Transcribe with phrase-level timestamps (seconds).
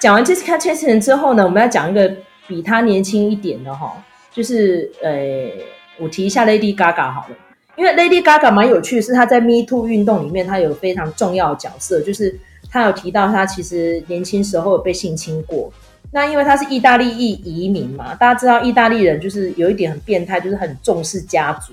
[0.00, 2.12] 讲完 Jessica Chastain 之后呢，我们要讲一个
[2.46, 3.92] 比她年轻一点的哈，
[4.32, 5.50] 就是呃，
[5.98, 7.36] 我提一下 Lady Gaga 好了，
[7.76, 12.38] 因为 Lady Gaga 蛮有趣是，她在 Me Too 运动里面，她有非常重要的角色，就是
[12.70, 15.72] 她有提到她其实年轻时候有被性侵过。
[16.12, 21.72] 那因为她是意大利裔移民嘛，大家知道意大利人就是有一点很变态，就是很重视家族，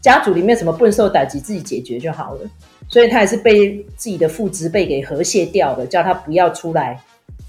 [0.00, 2.40] 家族里面什么不能受打击，自己解决就好了。
[2.88, 7.00] 所以他也是被自己的父执辈给和谐掉了，叫他不要出来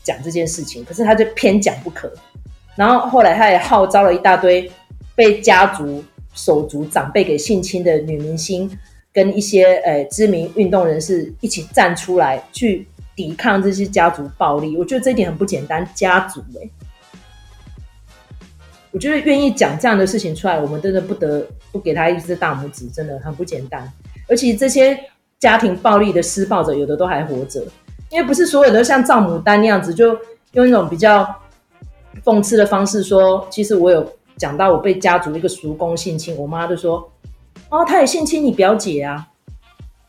[0.07, 0.85] 讲这件事情。
[0.85, 2.09] 可是他就偏讲不可。
[2.77, 4.71] 然后后来他也号召了一大堆
[5.13, 6.01] 被家族
[6.33, 8.71] 手足长辈给性侵的女明星，
[9.11, 14.77] 跟一些呃知名运动人士一起站出来去抵抗这些家族暴力。
[14.77, 16.69] 我觉得这一点很不简单，家族哎、
[18.91, 23.91] 我觉得愿意讲这样的事情出来，我们真的不得不给他一只大拇指，真的很不简单。
[24.29, 24.97] 而且这些。
[25.39, 27.63] 家庭暴力的施暴者有的都还活着，
[28.09, 30.17] 因为不是所有的都像赵牡丹那样子，就
[30.53, 31.27] 用一种比较
[32.23, 37.11] 讽刺的方式说，其实我有讲到我被家族一个叔公性侵，我妈就说，
[37.69, 39.27] 哦，他也性侵你表姐啊，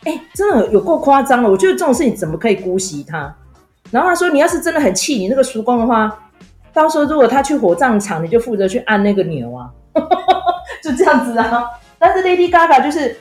[0.05, 3.35] 哎、真的有够夸张了，我觉得这种事情怎么可以姑息他？
[3.91, 6.31] 然后他说，你要是真的很气你那个叔公的话，
[6.73, 9.71] 到时候如果他去火葬场，你就负责去按那个钮啊，
[10.83, 11.65] 就这样子啊。
[11.99, 13.17] 但是 Lady Gaga 就是。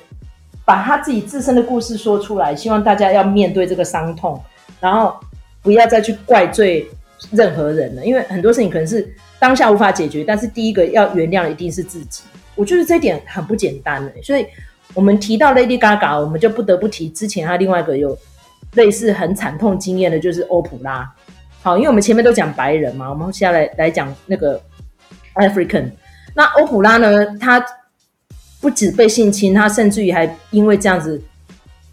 [0.66, 4.38] 把他自己自身的故事说出来，希望大家要面对这个伤痛，
[4.80, 5.16] 然后
[5.62, 6.88] 不要再去怪罪
[7.32, 8.06] 任何人了。
[8.06, 9.08] 因为很多事情可能是
[9.40, 12.24] 当下无法解决，但是第一个要原谅的一定是自己。
[12.56, 14.12] 我觉得这一点很不简单的。
[14.22, 14.46] 所以
[14.94, 18.18] 我们提到 Lady Gaga，我们就不得不提之前他另外一个有
[18.74, 21.12] 类似很惨痛经验的，就是欧普拉。
[21.62, 24.62] 好，因为我们前面都讲白人嘛，我们现在来来讲那个
[25.36, 25.92] African。
[26.34, 27.64] 那欧普拉呢，他。
[28.60, 31.22] 不止被性侵，她甚至于还因为这样子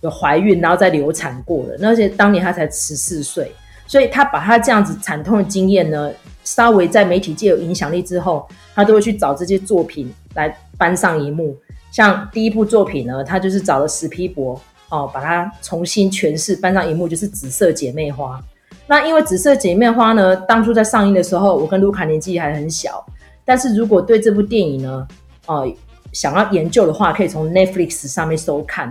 [0.05, 1.89] 有怀孕，然后再流产过了。
[1.89, 3.51] 而且当年她才十四岁，
[3.87, 6.13] 所以她把她这样子惨痛的经验呢，
[6.45, 11.57] 稍微在媒体界有影响力之后，她都会去找这些作品来搬上荧幕。
[11.91, 14.61] 像第一部作品呢，她就是找了史皮博
[14.91, 18.39] 哦，把它重新诠释搬上荧幕，就是《紫色姐妹花》。
[18.87, 23.03] 那因为《紫色姐妹花》呢，当初在上映的时候，我跟卢卡年纪还很小，
[23.43, 25.09] 但是如果对这部电影呢，
[25.47, 25.67] 哦、
[26.13, 28.91] 想要研究的话，可以从 Netflix 上面收看。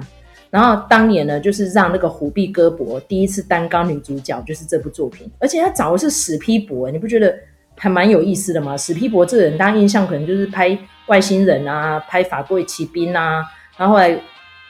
[0.53, 5.27] 然后当年呢，就是让那个虎碧戈博第一次担纲女主角，就是这部作品。
[5.39, 7.35] 而且他找的是史皮博，你不觉得
[7.75, 8.77] 还蛮有意思的吗？
[8.77, 10.77] 史皮博这个人，大家印象可能就是拍
[11.07, 13.43] 外星人啊，拍法柜奇兵啊，
[13.77, 14.15] 然后后来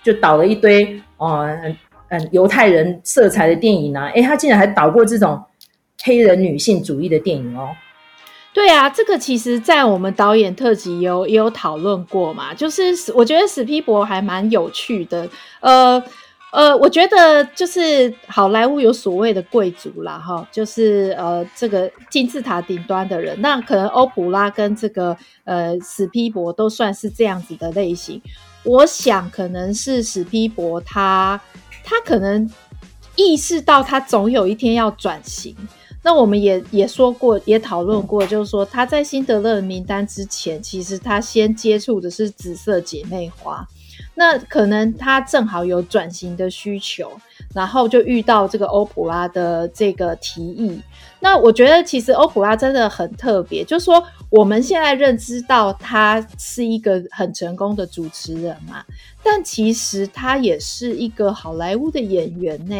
[0.01, 1.75] 就导了一堆哦，嗯
[2.07, 4.05] 嗯，犹太人色彩的电影啊。
[4.15, 5.43] 诶，他竟然还导过这种
[6.05, 7.67] 黑人女性主义的电影哦。
[8.53, 12.53] 对啊，这个其实，在我们导演特辑有也有讨论过嘛。
[12.53, 15.27] 就是我觉得史皮博还蛮有趣的。
[15.59, 16.01] 呃
[16.51, 23.35] 呃，我觉得就是好莱坞有所谓的贵族啦，哈，就是呃这个金字塔顶端的人。
[23.41, 28.21] 那可能欧普拉跟这个呃史皮博都算是这样子的类型。
[28.63, 31.41] 我想可能是史皮博他
[31.83, 32.47] 他可能
[33.15, 35.55] 意识到他总有一天要转型。
[36.03, 43.65] 那我们也也说过，也讨论过，就是说他在辛德勒的名单之前，其实他先接触的是紫色姐妹花。
[44.15, 47.11] 那可能他正好有转型的需求，
[47.53, 50.79] 然后就遇到这个欧普拉的这个提议。
[51.19, 58.83] 那我觉得其实欧普拉真的很特别，就是说我们现在认知到他是一个很成功的主持人嘛，
[59.23, 62.75] 但其实他也是一个好莱坞的演员呢，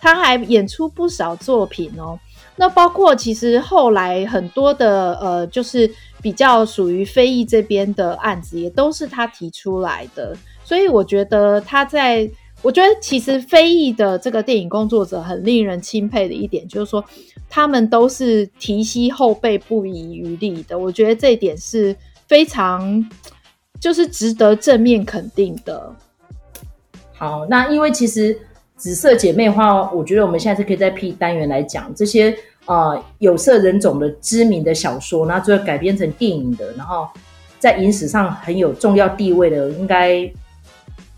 [0.00, 2.18] 他还演出不少作品哦。
[2.56, 5.90] 那包括其实后来很多的呃，就是
[6.20, 10.36] 比较属于非议这边的案子，也都是他提出来的。
[10.62, 12.30] 所以我觉得他在，
[12.62, 17.02] 我觉得其实非议的这个电影工作者很令人钦佩的一点，就是说
[17.48, 20.78] 他们都是提携后辈不遗余力的。
[20.78, 21.96] 我觉得这一点是
[22.28, 23.04] 非常
[23.80, 25.96] 就是值得正面肯定的。
[27.14, 28.38] 好，那因为其实
[28.80, 32.34] 紫色姐妹花哦，我觉得我们现在是可以在 P 单元来讲这些。
[32.66, 37.08] 呃，有色人种的知名的小说，然后最后改编成电影的，然后
[37.58, 40.30] 在影史上很有重要地位的，应该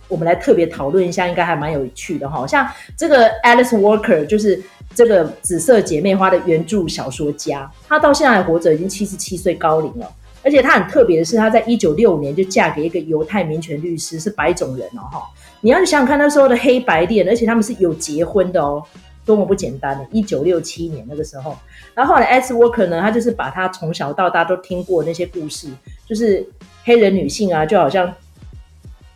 [0.09, 2.47] 我们来特别讨论一下，应该还蛮有趣的哈。
[2.47, 2.67] 像
[2.97, 4.63] 这个 Alice Walker，就是
[4.95, 10.11] 这个《紫色姐妹花》的原著小说家，她到现在还活着，已经七十七岁高龄了。
[10.43, 15.23] 而且她很特别的是，她在一九六五年就嫁给一个犹太民权律师，是白种人哦哈。
[15.61, 18.85] 你要想想看，那时候的黑白恋，而且他们是有结婚的哦。
[19.25, 20.05] 多么不简单的！
[20.11, 21.57] 一九六七年那个时候，
[21.95, 25.69] 然后后来 Alice Walker 呢，他就是把他从小到大都听过那些故事，
[26.05, 26.45] 就是
[26.83, 28.13] 黑人女性啊，就好像，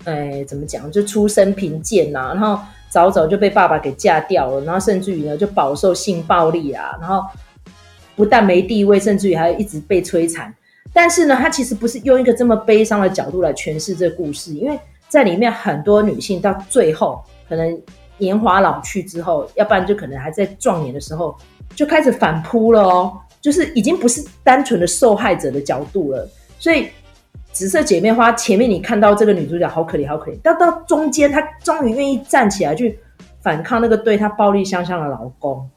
[0.05, 2.56] 哎，怎么讲，就出身贫贱呐，然后
[2.88, 7.20] 早早就被爸爸给嫁掉了，然后甚至于呢就饱受性暴力啊，然后
[8.14, 10.55] 不但没地位，甚至于还一直被摧残。
[10.99, 17.83] 但是呢，他其实不是用一个这么悲伤的角度来诠释这个故事，因为在里面很多女性到最后可能
[18.17, 21.37] 年华老去之后，要不然就可能还在壮年的时候
[21.75, 23.13] 就开始反扑了哦，
[23.43, 26.27] 就是已经不是单纯的受害者的角度了。
[26.59, 26.85] 所以
[27.53, 32.99] 《紫色姐妹花》前面你看到这个女主角好可怜，好可怜，到到中间她终于愿意站起来去
[33.43, 35.69] 反抗那个对她暴力相向的老公，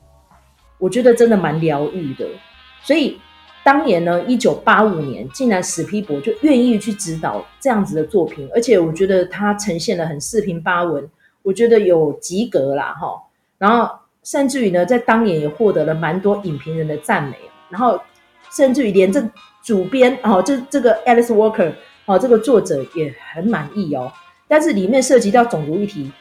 [0.78, 2.26] 我觉得真的蛮疗愈的。
[2.84, 3.20] 所以。
[3.64, 11.08] 当年呢，一九八五年，竟然史皮博就愿意去指导这样子的作品，而且我觉得他呈现的很四平八稳，
[11.44, 13.22] 我觉得有及格啦哈。
[13.58, 17.36] 然后甚至于呢，在当年也获得了蛮多影评人的赞美，
[17.70, 18.00] 然后
[18.50, 19.24] 甚至于连这
[19.62, 21.72] 主编哦，这这个 Alice Walker
[22.06, 24.12] 哦，这个作者也很满意哦。
[24.48, 26.12] 但是里面涉及到种族议题，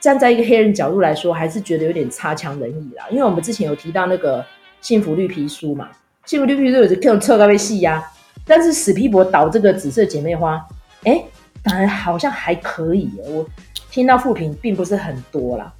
[0.00, 3.06] 站在一个黑人角度来说，还是觉得有点差强人意啦。
[3.10, 4.44] 因为我们之前有提到那个
[4.82, 5.88] 幸福绿皮书嘛。
[6.26, 8.02] 幸福绿皮书有这种特高被戏呀，
[8.46, 10.54] 但是史匹柏导这个紫色姐妹花，
[11.02, 11.26] 哎、欸，
[11.62, 13.10] 当然好像还可以。
[13.26, 13.46] 我
[13.90, 15.70] 听到负评并不是很多啦。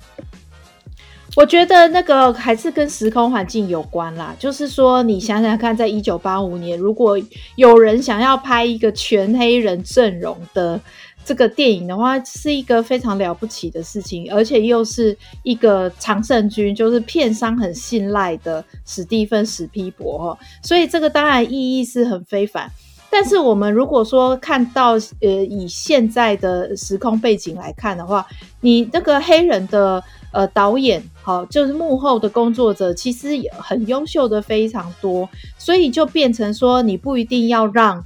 [1.34, 4.36] 我觉得那个还是跟时空环境有关啦。
[4.38, 7.18] 就是说，你想想看，在一九八五年，如果
[7.56, 10.78] 有人想要拍一个全黑人阵容的。
[11.24, 22.70] 这个电影的话是一个非常了不起的事情，而且又是一个常胜军，就是片商很信赖的史蒂芬史匹柏哈，所以这个当然意义是很非凡。
[23.08, 28.26] 但是我们如果说看到呃以现在的时空背景来看的话，
[28.60, 38.04] 你这个黑人的呃导演好，就是幕后的工作者其实也很优秀的非常多，所以就变成说你不一定要让。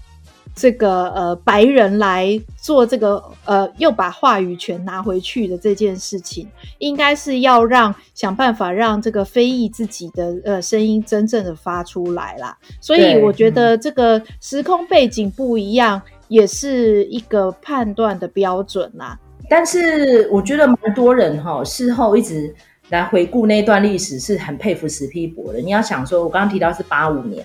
[0.59, 12.59] 这个呃，白人来做这个呃，又把话语权拿回去的这件事情，应该是要让想办法让这个非裔自己的呃声音真正的发出来啦。
[12.81, 19.17] 所以我觉得这个时空背景不一样，也是一个判断的标准啦。
[19.49, 22.53] 但是我觉得蛮多人哈、哦，事后一直
[22.89, 25.61] 来回顾那段历史，是很佩服史皮博的。
[25.61, 27.45] 你要想说，我刚刚提到是八五年。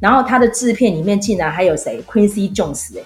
[0.00, 3.02] 然后他的制片里面竟然还有谁？Quincy Jones 哎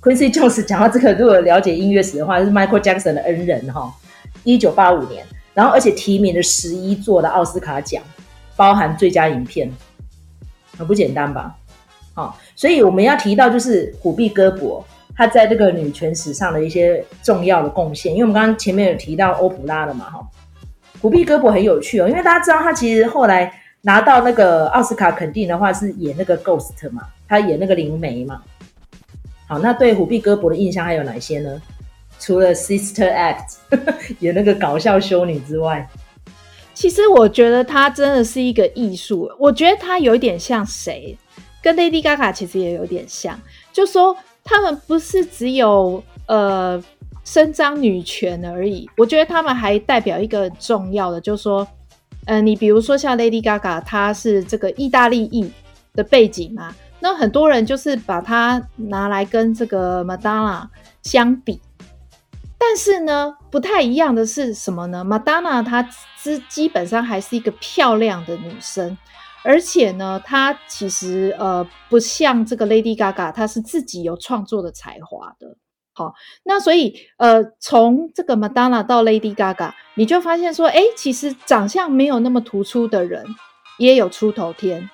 [0.00, 3.92] ，Quincy Jones 讲到这个，如果了解音乐史的话，是 Michael Jackson 的恩人哈。
[4.42, 5.24] 一九八五年，
[5.54, 8.02] 然后而且提名了十一座的奥斯卡奖，
[8.56, 9.70] 包含最佳影片，
[10.76, 11.54] 很不简单吧？
[12.14, 14.84] 好，所以我们要提到就是虎碧戈伯
[15.14, 20.26] 他在这个女权史上的一些重要的贡献，因为我们刚刚前面有提到欧普拉了嘛哈。
[21.00, 23.61] 虎碧戈伯很有趣哦，因为大家知道他其实后来。
[23.84, 28.40] 拿到那个奥斯卡肯定的话，是演那个 Ghost 嘛，他演那个灵媒嘛。
[29.48, 31.60] 好，那对虎碧戈博的印象还有哪些呢？
[32.20, 33.56] 除了 Sister Act
[34.20, 35.88] 演那个搞笑修女之外，
[36.72, 39.28] 其实我觉得他真的是一个艺术。
[39.36, 41.18] 我觉得他有一点像谁？
[41.60, 43.36] 跟 Lady Gaga 其实也有点像，
[43.72, 46.80] 就说他们不是只有呃
[47.24, 48.88] 伸张女权而已。
[48.96, 51.66] 我觉得他们还代表一个重要的，就是说。
[52.26, 55.50] 呃，你比如说像 Lady Gaga，她是这个意大利裔
[55.94, 60.68] 的背景嘛，那很多人就是把它拿来跟这个 Madonna
[61.02, 61.60] 相比，
[62.56, 65.82] 但是呢，不太一样的是什么呢？Madonna 她
[66.22, 68.96] 基基本上还是一个漂亮的女生，
[69.42, 75.56] 而且呢，她其实呃不像这个 Lady Gaga，她是自己有创作的才华的。
[75.94, 83.26] 好，那所以呃，从这个 Madonna 到 Lady Gaga，你就发现说，哎，其实长相没有那么突出的人
[83.78, 84.88] 也有出头天。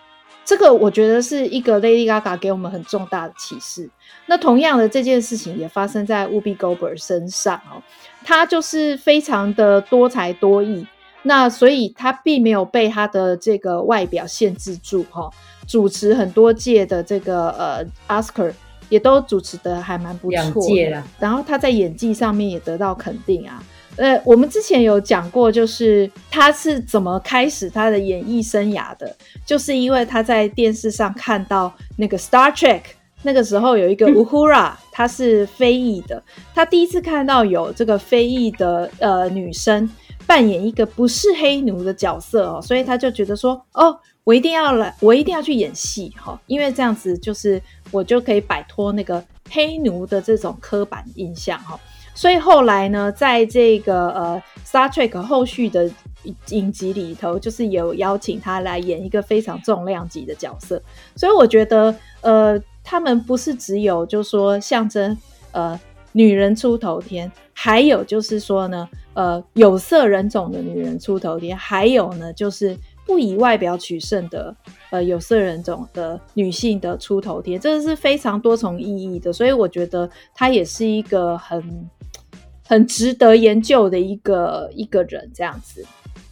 [0.45, 3.89] 这个我觉得是一个 Lady Gaga 给我们很重大的启示。
[4.27, 7.81] 那同样的这件事情也发生在 Whoopi Goldberg 身上哦，
[8.25, 10.85] 他就是非常的多才多艺。
[11.23, 15.33] 那所以他并没有被他的这个外表限制住哈、哦，
[15.69, 18.53] 主持很多届的这个呃 Oscar。
[18.89, 23.63] 也都主持的还蛮不错的，然后他在演技上面也得到肯定啊。
[23.97, 32.83] 呃，我们之前有讲过，就是他是怎么开始他的演艺生涯的，就是因为他在电视上看到那个 Star Trek，
[33.23, 36.23] 那个时候有一个 Uhura，她是非裔的，
[36.55, 39.91] 他第一次看到有这个非裔的呃女生
[40.29, 43.99] 扮演一个不是黑奴的角色哦，所以他就觉得说，哦。
[44.29, 47.59] 我一定要来，我一定要去演戏哈，因为这样子就是
[47.91, 51.81] 我就可以摆脱那个黑奴的这种刻板印象哈。
[52.15, 55.91] 所以后来呢，在这个呃《Star Trek》后续的
[56.51, 60.83] 影集里头，就是有邀请他来演一个非常重量级的角色。
[61.17, 65.17] 所以我觉得呃，他们不是只有就是说象征
[65.53, 65.81] 呃
[66.13, 72.77] 女人出头天，还有就是说呢，呃，有色人种的女人出头天，还有呢，就是
[73.09, 74.55] 不以外表取胜的
[74.91, 81.89] 呃有色人种的女性的出头天，这是非常多重意义的，所以我觉得她也是一个很
[82.67, 85.83] 很值得研究的一个一个人这样子。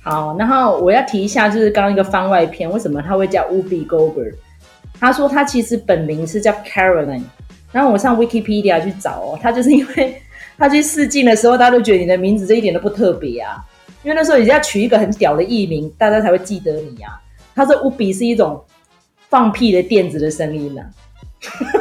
[0.02, 4.34] 好，然后我要提一下，就是刚刚一个番外篇，为什么他会叫 Ubi Goldberg？
[5.00, 7.22] 他说他其实本名是叫 Caroline，
[7.72, 10.20] 然后我上 Wikipedia 去找哦，他就是因为
[10.58, 13.64] 他去试镜的时候，大家都觉得你的名字这一点都不特别啊，
[14.06, 17.20] 因为那时候你要取一个很屌的艺名，大家才会记得你啊。
[17.56, 18.64] 他说 Whoopi 是一种
[19.28, 20.86] 放屁的电子的声音呢、啊，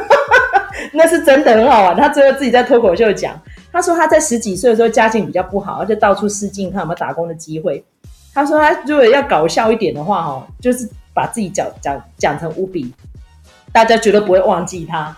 [0.92, 1.96] 那是真的很好玩。
[1.96, 3.40] 他最后自己在脱口秀讲，
[3.70, 7.84] 他说他在十几岁的时候家境比较不好，而且到处试镜看有没有打工的机会。
[8.34, 12.92] 他说：“他如果要搞笑一点的话，哦，就是把自己讲讲讲成乌比，
[13.72, 15.16] 大家绝对不会忘记他，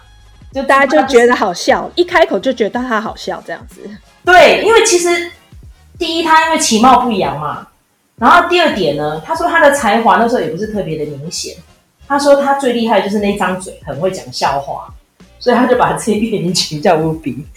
[0.53, 3.81] 就大家就觉得好笑，一开口就觉得他好笑这样子。
[4.27, 5.09] 对，因为其实
[5.99, 7.67] 第一，他因为其貌不扬嘛，
[8.17, 11.57] 然后第二点呢，他说他的才华那时候也不是特别的明显。
[12.07, 14.89] 他说他最厉害就是那张嘴很会讲笑话，
[15.39, 17.45] 所以他就把这一个名取叫乌比。”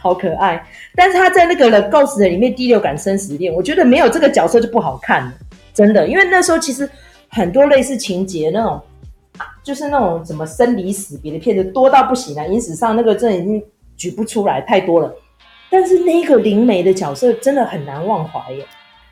[0.00, 5.30] 好可爱，但是他在那个《Ghost》里面第六感生死恋，我觉得没有这个角色就不好看，
[5.74, 6.88] 真的，因为那时候其实
[7.28, 8.80] 很多类似情节那种，
[9.62, 13.62] 就是那种什么生离死别的片子多到不行啊，影史上那个真的已经
[13.96, 15.14] 举不出来太多了。
[15.70, 18.64] 但是那一个灵媒的角色真的很难忘怀耶。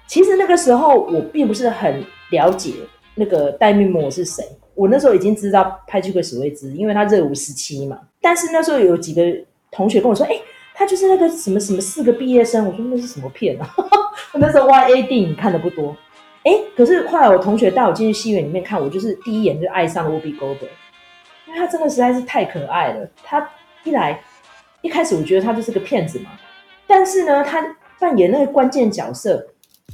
[0.06, 2.73] 其实那个时候我并不是很了解
[3.14, 4.44] 那个戴密摩是谁，
[4.75, 7.99] 我那时候已经知道派屈克史威兹，因为他热舞时期嘛。
[8.20, 9.23] 但是那时候有几个
[9.70, 10.32] 同学跟我说，哎、
[10.75, 13.75] 他就是那个什么什么四个毕业生，我说那是什么片啊？
[14.32, 15.96] 我 那时候 YA 电影看的不多，
[16.44, 20.68] 哎，可是后来我同学带我进去戏院里面看，我就是第一眼就爱上了 Whoopi Goldberg，
[21.46, 23.08] 因为他真的实在是太可爱了。
[23.23, 23.49] 他
[23.84, 24.20] 一来
[24.82, 26.30] 一开始我觉得他就是个骗子嘛，
[26.86, 29.46] 但是呢，他扮演那个关键角色，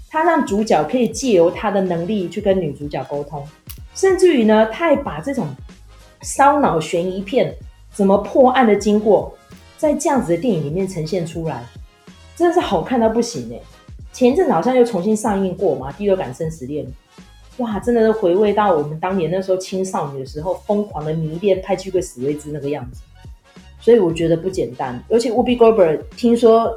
[0.08, 3.46] 他让主角可以借由他的能力去跟女主角沟通，
[3.94, 5.48] 甚至于呢，他还把这种
[6.22, 7.54] 烧脑悬疑片
[7.92, 9.36] 怎么破案的经过。
[9.76, 11.64] 在这样子的电影里面呈现出来，
[12.36, 13.58] 真的是好看到不行哎！
[14.12, 16.84] 前一阵好像又重新上映过嘛，《第六感生死恋》
[17.56, 23.00] 哇，真的是回味到我们当年那时候青少女的时候，疯狂的迷恋派屈克史威兹那个样子，
[23.80, 25.02] 所以我觉得不简单。
[25.08, 26.72] 而且 Whoopi g o b e r 听说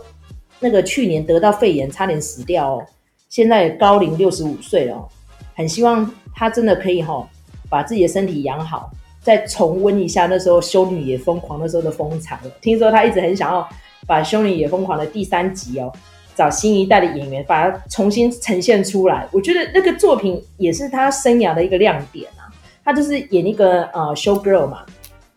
[0.60, 2.86] 那个去年得到肺炎，差点死掉哦，
[3.30, 5.08] 现在高龄六十五岁了，
[5.56, 7.28] 很希望他真的可以哈，
[7.70, 8.90] 把自己的身体养好。
[9.22, 12.38] 再重温一下那时候《修女也疯狂》那时候的风采。
[12.60, 13.66] 听说他一直很想要
[14.06, 15.90] 把《修女也疯狂》的第三集哦，
[16.36, 19.26] 找新一代的演员把它重新呈现出来。
[19.32, 22.52] 我觉得那个作品也是他生涯的一个亮点啊。
[22.84, 24.86] 他就是演一个呃 show girl 嘛，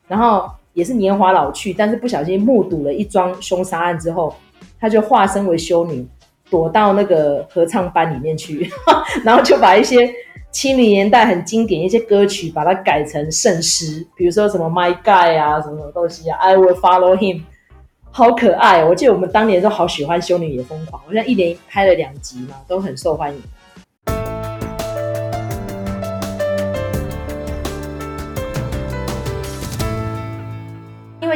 [0.08, 4.32] 然后也是年华老去，但是不小心目睹了一桩凶杀案之后，
[4.78, 6.06] 他就化身为修女，
[6.50, 8.70] 躲到那个合唱班里面去，
[9.24, 10.08] 然后就把一些。
[10.52, 17.42] 七零年代很经典一些歌曲，把它改成圣诗，比如说什么 My Guy 啊，什么什么东西啊，I Will Follow Him，
[18.10, 18.88] 好可爱哦！
[18.88, 23.42] 我记得我们当年都好喜欢《修女也疯狂》，好像一连拍了两集嘛，都很受欢迎。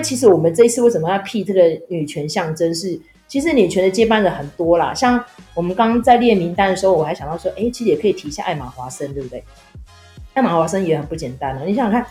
[0.01, 3.01] 为其实我们这一次为什么要辟这个女权象征是？
[3.29, 9.41] 其实女权的接班人很多啦，像我们刚刚在列名单的时候，我还想到说，哎，其实也可以提一下艾玛华森，对不对？
[10.35, 11.65] 艾玛华森也很不简单了。
[11.65, 12.05] 你想想看，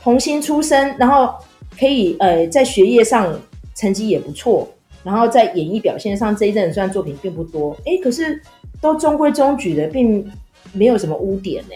[0.00, 1.34] 童星出身，然后
[1.76, 3.36] 可以呃在学业上
[3.74, 4.68] 成绩也不错，
[5.02, 8.40] 然后在演艺表现上这一阵虽然作品并不多，哎，可是
[8.80, 10.24] 都中规中矩的，并
[10.72, 11.74] 没有什么污点呢，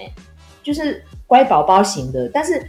[0.63, 2.31] 就是乖宝宝型的。
[2.33, 2.65] 但是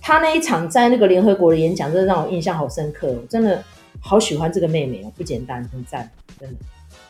[0.00, 3.62] 他那一场在那个联合国的演讲，真的让我印象好深刻，我真的。
[4.02, 6.08] 好喜欢这个妹妹哦，不简单，很赞，
[6.40, 6.56] 真的。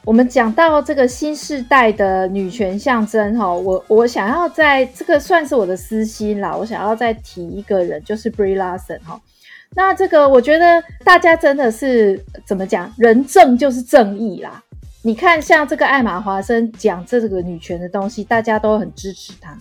[0.05, 9.21] 我们讲到这个新世代的女权象征哈，我我想要在这个算是我的私心啦，我想要再提一个人，就是 Brie Larson 哈。
[9.77, 14.61] 那这个我觉得大家真的是怎么讲，人正就是正义啦。
[15.03, 19.57] 你看像这个艾玛华森讲这个女权的东西，大家都很支持她。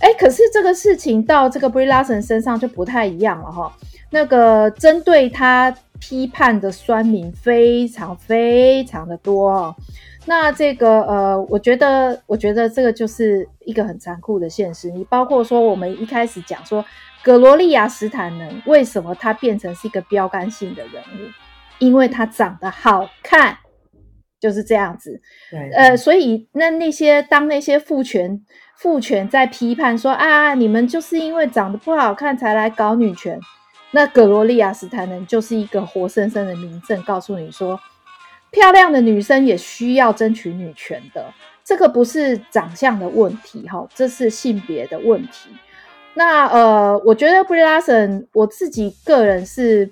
[0.00, 3.72] 哎，可是这个事情到这个 Brie Larson 身上就不太一样了哈。
[4.10, 5.76] 那个针对他。
[6.00, 9.74] 批判的酸民非常非常的多哦，
[10.26, 14.90] 那这个呃，我觉得，我觉得这个就是一个很残酷的现实。
[14.90, 16.84] 你包括说，我们一开始讲说，
[17.22, 21.30] 葛罗利亚·斯坦能为什么他变成是一个标杆性的人物？
[21.78, 23.56] 因为他长得好看，
[24.38, 25.22] 就是这样子。
[25.50, 28.38] 对，呃，所以那那些当那些父权
[28.76, 33.38] 父权在批判说啊，你们就是因为长得不好看才来搞女权。
[33.92, 37.78] 那格罗利亚·斯坦能就是一个活生生的明证，告诉你说，
[38.50, 41.32] 漂亮的女生也需要争取女权的。
[41.64, 45.48] 这个不是长相的问题，哈，这是性别的问题。
[46.14, 49.88] 那呃，我觉得 Brie Larson，我自己个人是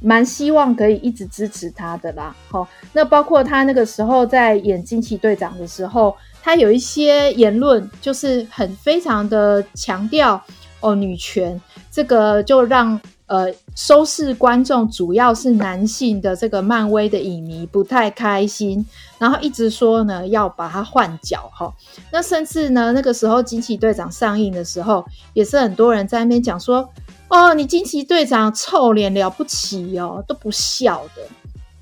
[0.00, 2.34] 蛮希望可以一直支持他的啦。
[2.48, 10.42] 好，那包括他那个时候在演惊奇队长的时候，他有一些言论就是很非常的强调
[10.80, 11.60] 哦女权，
[11.90, 13.00] 这个就让。
[13.28, 18.86] 呃，收视观众主要是男性的这个漫威的影迷不太开心，
[19.18, 21.74] 然后一直说呢要把它换角哈。
[22.12, 26.88] 那甚至呢，那个时候惊奇队长上映的时候，也是很多人在那边讲说，
[27.28, 31.22] 哦，你惊奇队长臭脸了不起哦，都不笑的。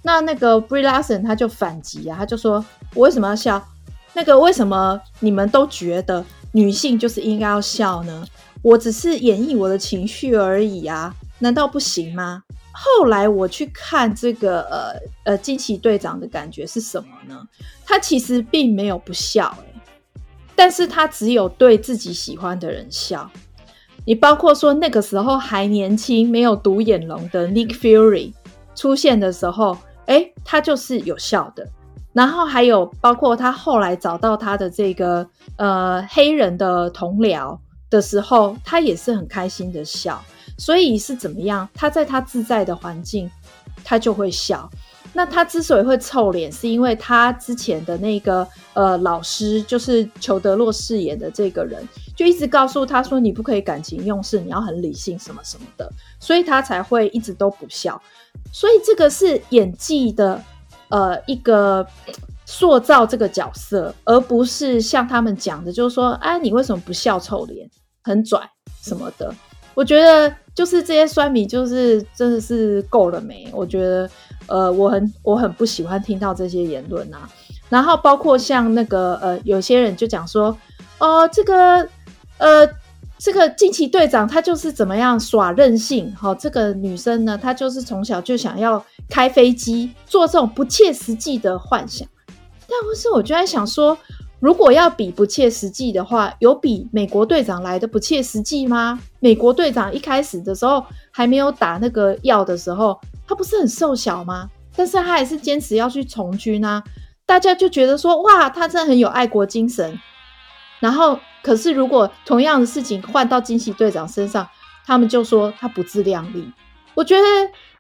[0.03, 3.63] 那那个 Brie Larson 他就反击啊，他就说，我为什么要笑？
[4.13, 8.27] 那个为什么你们都觉得女性就是应该要笑呢？
[8.63, 11.15] 我只是演绎我的情绪而已啊。
[11.41, 12.43] 难道不行吗？
[12.73, 17.47] 后来我去看这个呃呃惊奇队长的感觉是什么呢？
[17.85, 20.21] 他其实并没有不笑，欸，
[20.55, 23.31] 但是他只有对自己喜欢的人笑。
[24.07, 28.33] 你包括说那个时候还年轻、没有独眼龙的 Nick Fury
[28.75, 31.67] 出现的时候，诶，他就是有笑的。
[32.13, 37.59] 然后还有包括他后来找到他的这个呃黑人的同僚
[37.91, 40.23] 的时候，他也是很开心的笑。
[40.57, 41.69] 所以是怎么样？
[41.75, 43.29] 他在他自在的环境，
[43.83, 44.71] 他就会笑。
[45.15, 58.01] 那他之所以会臭脸，是因为他之前的那个呃老师，就是裘德洛饰演的这个人，就一直告诉他说：“你不可以感情用事，你要很理性，什么什么的。”所以他才会一直都不笑。
[58.53, 60.43] 所以这个是演技的
[60.89, 61.87] 呃一个
[62.45, 67.21] 塑造这个角色，而不是像他们讲的，就是说：“哎，你为什么不笑？
[67.21, 67.71] 臭脸，
[68.03, 68.41] 很拽
[68.83, 69.33] 什么的。”
[69.75, 73.51] 我觉得就是这些酸米，就是真的是够了没？
[73.53, 74.09] 我觉得，
[74.47, 77.29] 呃，我很我很不喜欢听到这些言论啊。
[77.69, 80.57] 然后包括像那个呃，有些人就讲说，
[80.99, 81.89] 哦，这个
[82.39, 82.69] 呃，
[83.19, 92.07] 这个惊奇队长他就是怎么样耍任性，好、这个女生呢，她就是从小就想要开飞机，做这种不切实际的幻想。
[92.69, 93.97] 但不是，我就在想说。
[94.41, 99.01] 如果要比不切实际的话，有比美国队长来的不切实际吗？
[99.19, 104.49] 美国队长一开始的时候还没有打那个药的时候，他不是很瘦小吗？
[104.77, 106.83] 但是他还是坚持要去从军啊！
[107.27, 109.99] 大家就觉得说，哇，他真的很有爱国精神。
[110.81, 114.47] 然后，可是如果同样的事情换到惊奇队长身上，
[114.85, 116.53] 他们就说他不自量力。
[116.95, 117.23] 我觉得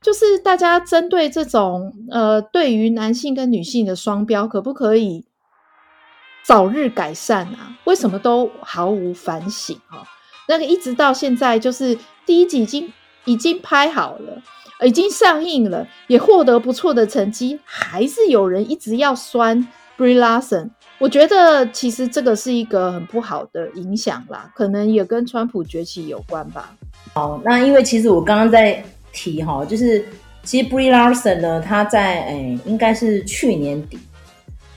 [0.00, 5.26] 就是大家针对这种呃，对于男性跟女性的双标，可不可以？
[6.44, 7.76] 早日改善啊！
[7.85, 10.04] 为什么都毫无反省啊？
[10.46, 12.92] 那个一直到现在，就是第一集已经
[13.24, 14.42] 已经拍好了，
[14.85, 19.66] 已经上映了，也获得不错的成绩，还是有人一直要酸
[19.99, 20.70] Brie Larson。
[20.99, 26.75] 我觉得其实这个是一个很不好的影响啦，可能也跟川普崛起有关吧。
[27.12, 30.05] 好，那因为其实我刚刚在提哈，就是
[30.42, 33.99] 其实 Brie Larson 呢，他在诶应该是去年底。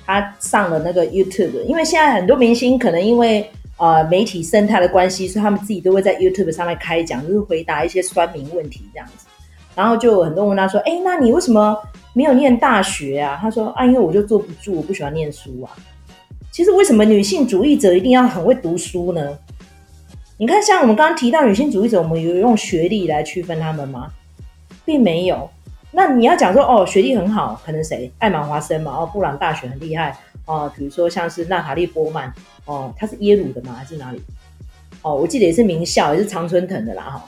[0.10, 9.27] 他上了那个 YouTube，因为现在很多明星可能因为呃媒体生态的关系，所以他们自己都会在 YouTube 上面开讲，就是回答一些酸民问题这样子。
[9.78, 11.78] 然后就有很多人问他说：“哎，那你为什么
[12.14, 15.70] 没有念大学啊？”他说：“啊，因为我就坐不住，我不喜欢念书啊。”
[16.52, 19.38] 其实为什么女性主义者一定要很会读书呢？
[20.40, 24.12] 你看，像我们刚刚提到女性主义者，我们有用学历来区分他们吗？
[24.84, 25.48] 并没有。
[25.92, 28.12] 那你要讲说哦，学历很好，可能谁？
[28.18, 30.72] 艾玛华森嘛，哦，布朗大学很厉害哦。
[30.76, 32.34] 比如说像是娜塔莉波曼
[32.66, 33.76] 哦，她是耶鲁的吗？
[33.78, 34.20] 还是哪里？
[35.04, 37.26] 哦，我记得也是名校，也是常春藤的啦哈。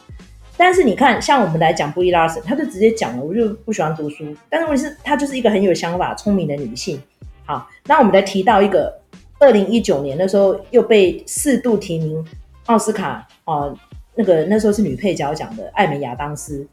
[0.61, 4.25] 但是你看，像我们来讲布丽拉森，她就直接讲了，我就不喜欢读书。
[4.49, 7.01] 但是问题是，她就是一个很有想法、聪明的女性。
[7.45, 8.93] 好，那我们来提到一个，
[9.39, 12.21] 二零一九年的时候又被四度提名
[12.65, 13.73] 奥斯卡哦，
[14.15, 16.67] 那个那时候是女配角奖的艾美亚当斯。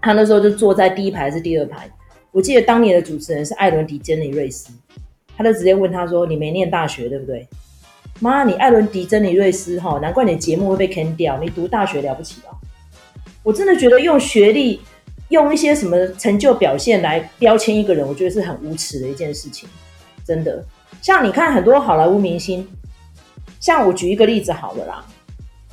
[0.00, 1.90] 他那时候就坐在第一排还是第二排？
[2.30, 4.72] 我记得当年的主持人是艾伦迪·珍妮瑞斯，
[5.36, 7.48] 他就直接问他说：“你没念大学对不对？”
[8.20, 11.36] 妈，你艾伦迪·珍妮瑞斯哈，难怪你节目会被坑掉。
[11.38, 12.51] 你读大学了不起哦！
[13.42, 14.80] 我真的觉得用学历、
[15.28, 19.68] 用一些什么成就表现来标签一个人，我觉得是很无耻的一件事情。
[20.24, 20.64] 真的，
[21.00, 22.66] 像你看很多好莱坞明星，
[23.58, 25.04] 像我举一个例子好了啦，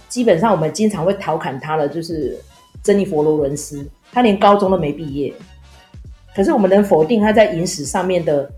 [0.08, 2.38] 基本上我们经常会调侃他的就是
[2.82, 3.88] 珍妮佛·罗伦斯。
[4.12, 5.32] 他连高中都没毕业，
[6.36, 8.52] 可是我们能否定他在影史上面的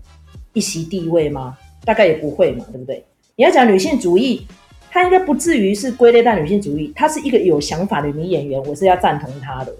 [0.54, 1.58] 一席地位吗？
[1.84, 3.04] 大概也不会嘛，对不对？
[3.36, 4.46] 你要讲女性主义，
[4.92, 9.74] 她应该不至于是归类在女性主义，她是一个有想法的女演员，我是要赞同她的，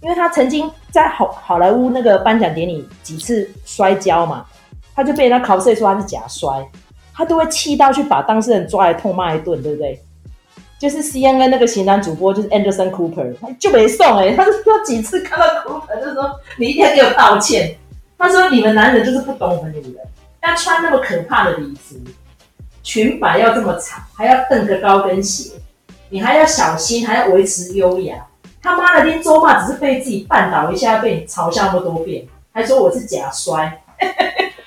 [0.00, 4.46] 因为她曾经在好好莱坞那个颁奖典礼几次摔跤嘛，
[4.94, 6.48] 她就被人家考试说她是假摔，
[7.12, 10.00] 她都会气到去把当事人抓来痛骂一顿，对不对？
[10.78, 17.76] 就是 CNN 那个型男主播，就是 Anderson Cooper，他就没送哎、欸，他是说几次看到 Cooper 就说你一定要给我道歉。
[18.16, 19.96] 他说你们男人就是不懂我们女人，
[20.42, 21.96] 要穿那么可怕的礼服，
[22.90, 25.52] 裙摆要这么长，还要蹬个高跟鞋，
[26.08, 28.26] 你还要小心，还要维持优雅。
[28.60, 33.80] 他妈的，连周妈只是被自己绊倒一下，被你嘲笑那么多遍，还说我是假摔。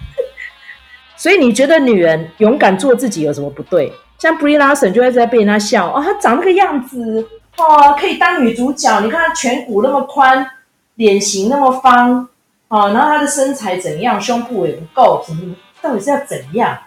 [1.18, 3.92] 所以你觉得女人勇敢做自己有什么不对？
[4.18, 9.02] 像 Brie Larson 就会在被人家笑哦，她长那个样子哦，可以当女主角。
[9.02, 10.50] 你看她颧骨那么宽，
[10.96, 12.26] 脸型那么方
[12.70, 16.78] 哦，然后她的身材怎样，胸部也不够，什么到底是要怎样？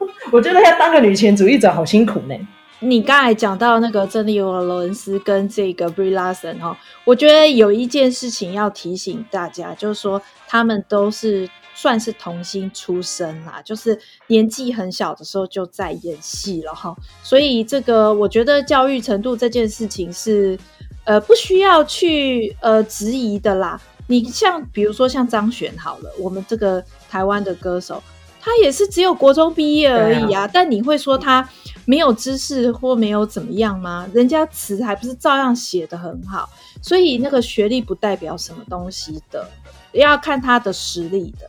[0.32, 2.34] 我觉得要当个女权主义者好辛苦呢。
[2.80, 11.48] 你刚才讲到那个珍妮罗伦斯跟这个 Brie Larson 哈，我觉得有一件事情要提醒大家，就是说他们都是。
[11.72, 20.58] 算是童星出身啦，就是年纪很小的时候就在演戏了哈，所以这个我觉得教育程度这件事情是
[21.04, 23.80] 呃不需要去呃质疑的啦。
[24.08, 28.02] 你像比如说像张悬好了，我们这个台湾的歌手，
[28.40, 31.46] 他也是只有国中毕业而已啊，啊但你会说他
[31.84, 34.08] 没有知识或没有怎么样吗？
[34.14, 36.48] 人家词还不是照样写的很好，
[36.80, 39.46] 所以那个学历不代表什么东西的，
[39.92, 41.48] 要看他的实力的。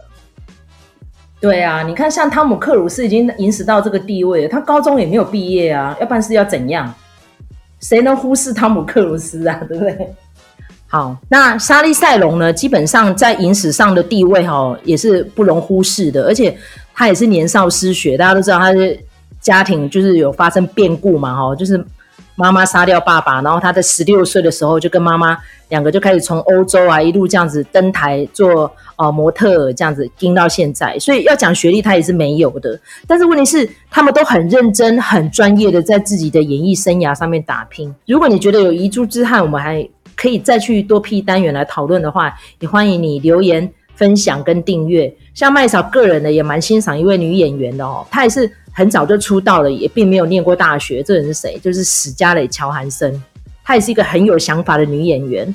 [1.40, 6.94] 对啊，你看，像汤姆克鲁斯已经引使到这个地位了，他高中也没有毕业啊，要不然是要怎样？
[7.80, 9.56] 谁能忽视汤姆克鲁斯啊？
[9.68, 10.14] 对不对？
[10.92, 12.52] 好，那莎莉赛隆呢？
[12.52, 16.56] 基本上在影史上的地位哈、哦，也是不容忽视的，而且
[16.94, 18.98] 他也是年少失学，大家都知道他的
[19.40, 21.84] 家庭就是有发生变故嘛，哈，就是。
[22.36, 32.80] 妈妈杀掉爸爸，然后他在十六岁的时候就跟妈妈两个就开始从欧洲啊一路这样子登台做呃模特这样子盯到现在，所以要讲学历他也是没有的。
[33.06, 37.94] 但是问题是他们都很认真、很专业的在自己的演艺生涯上面打拼。
[38.08, 39.88] 如果你觉得有遗珠之憾，我们还
[40.22, 45.12] 可以再去多批单元来讨论的话，也欢迎你留言分享跟订阅。
[45.34, 48.52] 像麦嫂个人呢也蛮欣赏一位女演员的哦，她也是。
[48.74, 51.04] 很早就出道了，也并没有念过大学。
[51.04, 51.60] 这人是谁？
[51.62, 53.22] 就是史嘉蕾·乔韩森，
[53.66, 55.54] 她也是一个很有想法的女演员。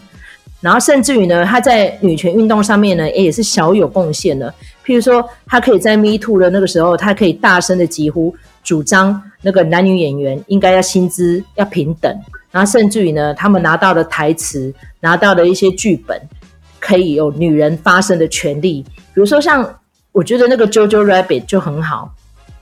[0.61, 4.53] 然后甚至于呢，她在女权运动上面呢，也是小有贡献的。
[4.85, 12.15] 譬如说，她可以在 Me Too 的那个时候，她可以大声的疾呼，主张那个男女演员应该要薪资要平等。
[12.57, 16.19] 然后甚至于呢，他们拿到的台词，拿到的一些剧本，
[16.81, 18.83] 可以有女人发声的权利。
[19.13, 19.79] 比如说，像
[20.11, 22.15] 我觉得那个 Jojo Rabbit 就很好。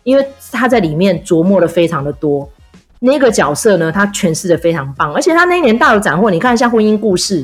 [0.03, 2.51] 因为他在里面琢磨的非常的多，
[2.99, 6.29] 那个角色呢，他诠释的非常棒，而且他那一年大有斩获。
[6.29, 7.43] 你看像《婚姻故事》，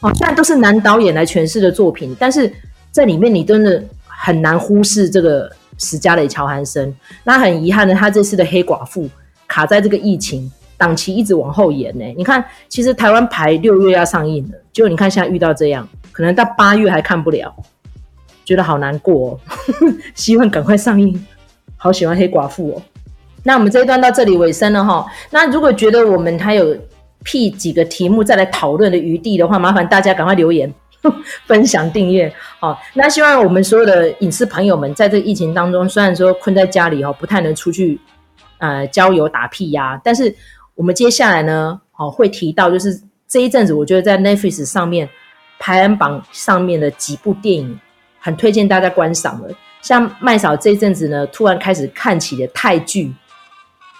[0.00, 2.52] 哦，虽然都是男导演来诠释的作品，但是
[2.90, 6.92] 在里面你真的很难忽视这个史嘉蕾·乔韩森。
[7.22, 9.08] 那很遗憾的，他这次的黑寡妇
[9.48, 12.04] 卡在这个疫情档期一直往后延呢。
[12.16, 17.54] 你看，其实台湾排六月要上映了，结果你看现在遇到这样，可能到八月还看不了，
[18.44, 19.40] 觉得好难过哦。
[20.14, 21.26] 希望赶快上映。
[21.76, 22.82] 好喜欢黑寡妇哦，
[23.42, 25.04] 那我们这一段到这里尾声了哈。
[25.30, 26.74] 那如果觉得我们还有
[27.22, 30.72] 辟几个题目再来讨论的余地的话，麻烦大家赶快留言、
[31.44, 32.32] 分享、订阅。
[32.58, 38.00] 好，那希望我们所有的影视朋友们，在这个疫情当中，虽然说困在家里哈，不太能出去
[38.56, 40.34] 呃郊游打屁呀，但是
[40.74, 45.08] 我们接下来呢，好会提到就是这一阵子，我觉得在 Netflix 上面
[45.58, 47.78] 排行榜上面的几部电影，
[48.18, 49.54] 很推荐大家观赏的。
[49.82, 53.12] 像麦嫂这一阵子呢，突然开始看起了泰剧，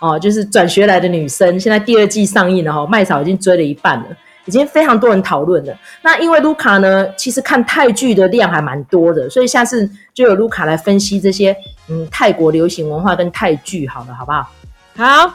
[0.00, 4.06] 哦，就是转学来的女生，现在第二季上映了哈，麦嫂已经追了一半了，
[4.46, 5.76] 已经非常多人讨论了。
[6.02, 11.54] 那因为卢卡呢，其实看泰剧的量还蛮多的，所以下次就有卢卡来分析这些
[11.88, 14.50] 嗯泰国流行文化跟泰剧，好了，好不好？
[14.96, 15.34] 好，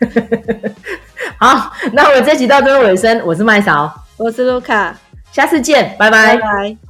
[1.38, 4.94] 好，那我们这集到最后尾声，我是麦嫂，我是卢卡，
[5.32, 6.36] 下次见，拜拜。
[6.36, 6.89] 拜拜。